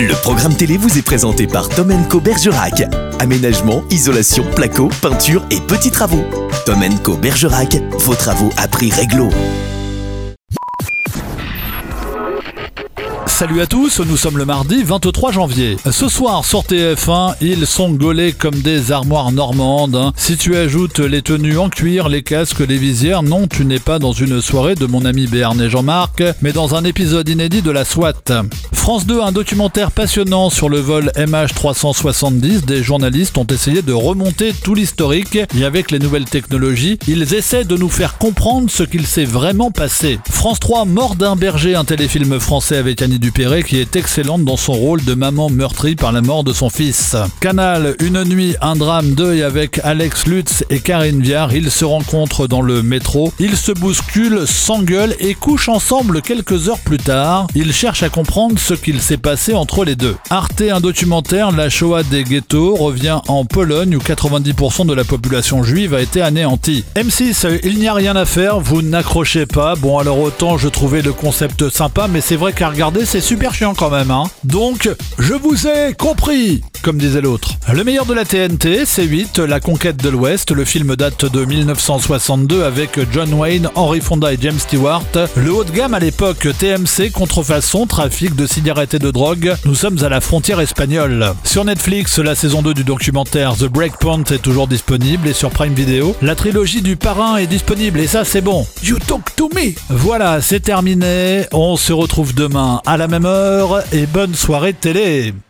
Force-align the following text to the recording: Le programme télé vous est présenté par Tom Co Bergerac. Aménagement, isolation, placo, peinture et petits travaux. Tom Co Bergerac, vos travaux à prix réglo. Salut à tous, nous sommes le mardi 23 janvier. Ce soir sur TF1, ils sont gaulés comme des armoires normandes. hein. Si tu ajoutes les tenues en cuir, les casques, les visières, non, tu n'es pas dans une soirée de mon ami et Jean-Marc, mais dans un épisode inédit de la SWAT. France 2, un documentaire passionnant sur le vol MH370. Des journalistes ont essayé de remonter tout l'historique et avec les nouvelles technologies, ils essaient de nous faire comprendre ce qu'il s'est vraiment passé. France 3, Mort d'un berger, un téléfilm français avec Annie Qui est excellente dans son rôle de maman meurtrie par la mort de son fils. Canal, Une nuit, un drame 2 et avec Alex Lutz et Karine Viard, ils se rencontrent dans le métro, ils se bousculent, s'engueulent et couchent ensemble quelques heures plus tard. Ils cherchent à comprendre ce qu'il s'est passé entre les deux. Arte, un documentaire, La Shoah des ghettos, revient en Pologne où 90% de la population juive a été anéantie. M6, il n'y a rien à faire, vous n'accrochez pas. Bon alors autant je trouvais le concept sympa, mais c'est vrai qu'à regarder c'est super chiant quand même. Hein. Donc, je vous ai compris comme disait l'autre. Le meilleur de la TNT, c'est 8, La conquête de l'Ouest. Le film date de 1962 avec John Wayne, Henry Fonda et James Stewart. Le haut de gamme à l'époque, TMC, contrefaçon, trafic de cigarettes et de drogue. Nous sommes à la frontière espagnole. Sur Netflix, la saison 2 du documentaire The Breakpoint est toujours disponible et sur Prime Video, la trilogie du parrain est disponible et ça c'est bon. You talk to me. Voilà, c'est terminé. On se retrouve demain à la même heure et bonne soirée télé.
Le 0.00 0.14
programme 0.22 0.54
télé 0.54 0.76
vous 0.76 0.96
est 0.96 1.02
présenté 1.02 1.48
par 1.48 1.68
Tom 1.68 1.92
Co 2.08 2.20
Bergerac. 2.20 2.84
Aménagement, 3.18 3.82
isolation, 3.90 4.44
placo, 4.54 4.90
peinture 5.02 5.44
et 5.50 5.60
petits 5.60 5.90
travaux. 5.90 6.24
Tom 6.64 6.84
Co 7.02 7.16
Bergerac, 7.16 7.76
vos 7.98 8.14
travaux 8.14 8.50
à 8.56 8.68
prix 8.68 8.92
réglo. 8.92 9.28
Salut 13.38 13.60
à 13.60 13.68
tous, 13.68 14.00
nous 14.00 14.16
sommes 14.16 14.36
le 14.36 14.44
mardi 14.44 14.82
23 14.82 15.30
janvier. 15.30 15.76
Ce 15.88 16.08
soir 16.08 16.44
sur 16.44 16.62
TF1, 16.62 17.36
ils 17.40 17.68
sont 17.68 17.92
gaulés 17.92 18.32
comme 18.32 18.56
des 18.62 18.90
armoires 18.90 19.30
normandes. 19.30 19.94
hein. 19.94 20.12
Si 20.16 20.36
tu 20.36 20.56
ajoutes 20.56 20.98
les 20.98 21.22
tenues 21.22 21.56
en 21.56 21.68
cuir, 21.68 22.08
les 22.08 22.24
casques, 22.24 22.58
les 22.58 22.78
visières, 22.78 23.22
non, 23.22 23.46
tu 23.46 23.64
n'es 23.64 23.78
pas 23.78 24.00
dans 24.00 24.10
une 24.10 24.42
soirée 24.42 24.74
de 24.74 24.86
mon 24.86 25.04
ami 25.04 25.28
et 25.32 25.70
Jean-Marc, 25.70 26.20
mais 26.42 26.50
dans 26.50 26.74
un 26.74 26.82
épisode 26.82 27.28
inédit 27.28 27.62
de 27.62 27.70
la 27.70 27.84
SWAT. 27.84 28.42
France 28.72 29.06
2, 29.06 29.20
un 29.20 29.30
documentaire 29.30 29.92
passionnant 29.92 30.50
sur 30.50 30.68
le 30.68 30.80
vol 30.80 31.12
MH370. 31.14 32.64
Des 32.64 32.82
journalistes 32.82 33.38
ont 33.38 33.44
essayé 33.44 33.82
de 33.82 33.92
remonter 33.92 34.52
tout 34.52 34.74
l'historique 34.74 35.38
et 35.56 35.64
avec 35.64 35.92
les 35.92 36.00
nouvelles 36.00 36.24
technologies, 36.24 36.98
ils 37.06 37.34
essaient 37.34 37.64
de 37.64 37.76
nous 37.76 37.90
faire 37.90 38.18
comprendre 38.18 38.68
ce 38.68 38.82
qu'il 38.82 39.06
s'est 39.06 39.24
vraiment 39.26 39.70
passé. 39.70 40.18
France 40.28 40.58
3, 40.58 40.86
Mort 40.86 41.14
d'un 41.14 41.36
berger, 41.36 41.76
un 41.76 41.84
téléfilm 41.84 42.40
français 42.40 42.78
avec 42.78 43.00
Annie 43.00 43.18
Qui 43.38 43.78
est 43.78 43.94
excellente 43.94 44.44
dans 44.44 44.56
son 44.56 44.72
rôle 44.72 45.04
de 45.04 45.14
maman 45.14 45.48
meurtrie 45.48 45.94
par 45.94 46.10
la 46.10 46.22
mort 46.22 46.42
de 46.42 46.52
son 46.52 46.70
fils. 46.70 47.14
Canal, 47.40 47.94
Une 48.00 48.24
nuit, 48.24 48.56
un 48.60 48.74
drame 48.74 49.12
2 49.12 49.34
et 49.34 49.42
avec 49.42 49.80
Alex 49.84 50.26
Lutz 50.26 50.64
et 50.70 50.80
Karine 50.80 51.20
Viard, 51.20 51.52
ils 51.54 51.70
se 51.70 51.84
rencontrent 51.84 52.48
dans 52.48 52.62
le 52.62 52.82
métro, 52.82 53.32
ils 53.38 53.56
se 53.56 53.70
bousculent, 53.70 54.46
s'engueulent 54.46 55.14
et 55.20 55.34
couchent 55.34 55.68
ensemble 55.68 56.20
quelques 56.22 56.68
heures 56.68 56.80
plus 56.80 56.98
tard. 56.98 57.46
Ils 57.54 57.72
cherchent 57.72 58.02
à 58.02 58.08
comprendre 58.08 58.58
ce 58.58 58.74
qu'il 58.74 59.00
s'est 59.00 59.18
passé 59.18 59.54
entre 59.54 59.84
les 59.84 59.94
deux. 59.94 60.16
Arte, 60.30 60.62
un 60.62 60.80
documentaire, 60.80 61.52
La 61.52 61.68
Shoah 61.68 62.02
des 62.02 62.24
ghettos, 62.24 62.74
revient 62.74 63.20
en 63.28 63.44
Pologne 63.44 63.94
où 63.94 64.00
90% 64.00 64.86
de 64.86 64.94
la 64.94 65.04
population 65.04 65.62
juive 65.62 65.94
a 65.94 66.00
été 66.00 66.22
anéantie. 66.22 66.84
M6, 66.96 67.60
il 67.62 67.78
n'y 67.78 67.88
a 67.88 67.94
rien 67.94 68.16
à 68.16 68.24
faire, 68.24 68.58
vous 68.58 68.82
n'accrochez 68.82 69.46
pas. 69.46 69.76
Bon 69.76 69.98
alors 69.98 70.18
autant 70.18 70.58
je 70.58 70.68
trouvais 70.68 71.02
le 71.02 71.12
concept 71.12 71.68
sympa, 71.68 72.08
mais 72.08 72.20
c'est 72.20 72.36
vrai 72.36 72.52
qu'à 72.52 72.70
regarder 72.70 73.04
c'est 73.04 73.17
super 73.20 73.54
chiant 73.54 73.74
quand 73.74 73.90
même. 73.90 74.10
Hein. 74.10 74.24
Donc, 74.44 74.88
je 75.18 75.34
vous 75.34 75.66
ai 75.66 75.94
compris 75.94 76.62
comme 76.82 76.98
disait 76.98 77.20
l'autre. 77.20 77.54
Le 77.72 77.84
meilleur 77.84 78.06
de 78.06 78.14
la 78.14 78.24
TNT, 78.24 78.84
c'est 78.84 79.04
8, 79.04 79.38
La 79.38 79.60
conquête 79.60 79.96
de 79.96 80.08
l'Ouest. 80.08 80.50
Le 80.50 80.64
film 80.64 80.96
date 80.96 81.24
de 81.24 81.44
1962 81.44 82.64
avec 82.64 82.98
John 83.12 83.32
Wayne, 83.34 83.68
Henry 83.74 84.00
Fonda 84.00 84.32
et 84.32 84.38
James 84.40 84.58
Stewart. 84.58 85.04
Le 85.36 85.52
haut 85.52 85.64
de 85.64 85.70
gamme 85.70 85.94
à 85.94 85.98
l'époque, 85.98 86.48
TMC, 86.58 87.10
contrefaçon, 87.12 87.86
trafic 87.86 88.34
de 88.34 88.46
cigarettes 88.46 88.94
et 88.94 88.98
de 88.98 89.10
drogue. 89.10 89.54
Nous 89.64 89.74
sommes 89.74 90.02
à 90.02 90.08
la 90.08 90.20
frontière 90.20 90.60
espagnole. 90.60 91.32
Sur 91.44 91.64
Netflix, 91.64 92.18
la 92.18 92.34
saison 92.34 92.62
2 92.62 92.74
du 92.74 92.84
documentaire 92.84 93.54
The 93.56 93.64
Breakpoint 93.64 94.24
est 94.30 94.42
toujours 94.42 94.68
disponible 94.68 95.28
et 95.28 95.32
sur 95.32 95.50
Prime 95.50 95.74
Video, 95.74 96.14
la 96.22 96.34
trilogie 96.34 96.82
du 96.82 96.96
parrain 96.96 97.36
est 97.36 97.46
disponible 97.46 98.00
et 98.00 98.06
ça 98.06 98.24
c'est 98.24 98.40
bon. 98.40 98.66
You 98.82 98.98
talk 98.98 99.34
to 99.36 99.48
me. 99.54 99.74
Voilà, 99.88 100.40
c'est 100.40 100.60
terminé. 100.60 101.46
On 101.52 101.76
se 101.76 101.92
retrouve 101.92 102.34
demain 102.34 102.80
à 102.86 102.96
la 102.96 103.08
même 103.08 103.26
heure 103.26 103.82
et 103.92 104.06
bonne 104.06 104.34
soirée 104.34 104.74
télé. 104.74 105.34